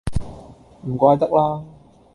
[0.87, 1.63] 唔怪得啦